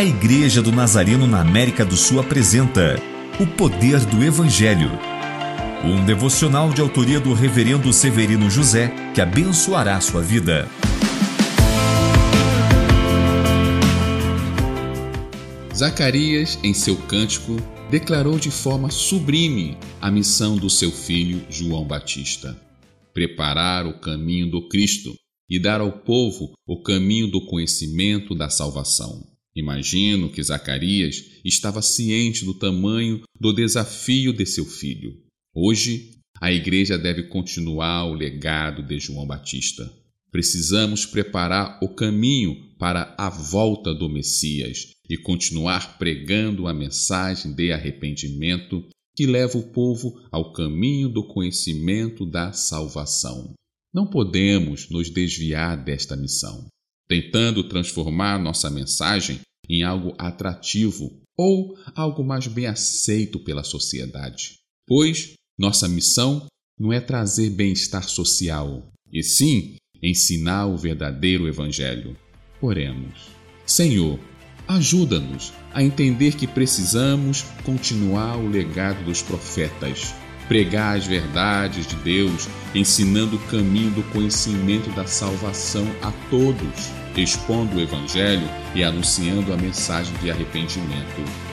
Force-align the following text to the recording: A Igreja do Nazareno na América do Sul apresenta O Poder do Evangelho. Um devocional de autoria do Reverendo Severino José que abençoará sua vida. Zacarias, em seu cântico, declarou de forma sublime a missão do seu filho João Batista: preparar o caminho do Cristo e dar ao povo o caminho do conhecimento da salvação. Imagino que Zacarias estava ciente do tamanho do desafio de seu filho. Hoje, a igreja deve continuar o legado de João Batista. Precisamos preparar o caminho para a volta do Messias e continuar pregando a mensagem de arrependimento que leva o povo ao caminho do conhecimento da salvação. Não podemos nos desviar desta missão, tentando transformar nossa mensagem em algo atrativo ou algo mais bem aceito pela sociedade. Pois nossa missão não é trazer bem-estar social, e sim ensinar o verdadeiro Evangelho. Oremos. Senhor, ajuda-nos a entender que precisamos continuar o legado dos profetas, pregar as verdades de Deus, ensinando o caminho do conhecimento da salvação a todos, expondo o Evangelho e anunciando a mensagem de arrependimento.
A 0.00 0.02
Igreja 0.02 0.62
do 0.62 0.72
Nazareno 0.72 1.26
na 1.26 1.42
América 1.42 1.84
do 1.84 1.94
Sul 1.94 2.20
apresenta 2.20 2.96
O 3.38 3.46
Poder 3.46 4.00
do 4.06 4.24
Evangelho. 4.24 4.90
Um 5.84 6.02
devocional 6.06 6.70
de 6.70 6.80
autoria 6.80 7.20
do 7.20 7.34
Reverendo 7.34 7.92
Severino 7.92 8.48
José 8.48 8.90
que 9.14 9.20
abençoará 9.20 10.00
sua 10.00 10.22
vida. 10.22 10.66
Zacarias, 15.76 16.58
em 16.64 16.72
seu 16.72 16.96
cântico, 16.96 17.58
declarou 17.90 18.38
de 18.38 18.50
forma 18.50 18.90
sublime 18.90 19.76
a 20.00 20.10
missão 20.10 20.56
do 20.56 20.70
seu 20.70 20.90
filho 20.90 21.44
João 21.50 21.84
Batista: 21.84 22.58
preparar 23.12 23.86
o 23.86 24.00
caminho 24.00 24.50
do 24.50 24.66
Cristo 24.66 25.14
e 25.46 25.60
dar 25.60 25.82
ao 25.82 25.92
povo 25.92 26.54
o 26.66 26.82
caminho 26.82 27.30
do 27.30 27.44
conhecimento 27.44 28.34
da 28.34 28.48
salvação. 28.48 29.28
Imagino 29.60 30.30
que 30.30 30.42
Zacarias 30.42 31.22
estava 31.44 31.82
ciente 31.82 32.46
do 32.46 32.54
tamanho 32.54 33.20
do 33.38 33.52
desafio 33.52 34.32
de 34.32 34.46
seu 34.46 34.64
filho. 34.64 35.22
Hoje, 35.54 36.18
a 36.40 36.50
igreja 36.50 36.96
deve 36.96 37.24
continuar 37.24 38.06
o 38.06 38.14
legado 38.14 38.82
de 38.82 38.98
João 38.98 39.26
Batista. 39.26 39.92
Precisamos 40.32 41.04
preparar 41.04 41.78
o 41.82 41.94
caminho 41.94 42.56
para 42.78 43.14
a 43.18 43.28
volta 43.28 43.94
do 43.94 44.08
Messias 44.08 44.92
e 45.10 45.18
continuar 45.18 45.98
pregando 45.98 46.66
a 46.66 46.72
mensagem 46.72 47.52
de 47.52 47.70
arrependimento 47.70 48.88
que 49.14 49.26
leva 49.26 49.58
o 49.58 49.70
povo 49.72 50.26
ao 50.32 50.54
caminho 50.54 51.10
do 51.10 51.22
conhecimento 51.26 52.24
da 52.24 52.52
salvação. 52.52 53.52
Não 53.92 54.06
podemos 54.06 54.88
nos 54.88 55.10
desviar 55.10 55.76
desta 55.84 56.16
missão, 56.16 56.66
tentando 57.06 57.68
transformar 57.68 58.38
nossa 58.38 58.70
mensagem 58.70 59.40
em 59.80 59.82
algo 59.82 60.14
atrativo 60.18 61.10
ou 61.36 61.76
algo 61.94 62.22
mais 62.22 62.46
bem 62.46 62.66
aceito 62.66 63.38
pela 63.40 63.64
sociedade. 63.64 64.58
Pois 64.86 65.32
nossa 65.58 65.88
missão 65.88 66.46
não 66.78 66.92
é 66.92 67.00
trazer 67.00 67.50
bem-estar 67.50 68.08
social, 68.08 68.90
e 69.12 69.22
sim 69.22 69.76
ensinar 70.02 70.66
o 70.66 70.76
verdadeiro 70.76 71.46
Evangelho. 71.46 72.16
Oremos. 72.62 73.28
Senhor, 73.66 74.18
ajuda-nos 74.66 75.52
a 75.74 75.82
entender 75.82 76.36
que 76.36 76.46
precisamos 76.46 77.42
continuar 77.64 78.38
o 78.38 78.48
legado 78.48 79.04
dos 79.04 79.20
profetas, 79.20 80.14
pregar 80.50 80.96
as 80.96 81.06
verdades 81.06 81.86
de 81.86 81.94
Deus, 81.94 82.48
ensinando 82.74 83.36
o 83.36 83.46
caminho 83.46 83.92
do 83.92 84.02
conhecimento 84.10 84.90
da 84.90 85.06
salvação 85.06 85.86
a 86.02 86.10
todos, 86.28 86.90
expondo 87.16 87.76
o 87.76 87.80
Evangelho 87.80 88.48
e 88.74 88.82
anunciando 88.82 89.52
a 89.52 89.56
mensagem 89.56 90.12
de 90.16 90.28
arrependimento. 90.28 91.49